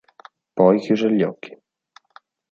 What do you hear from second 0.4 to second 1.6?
Poi chiuse gli occhi.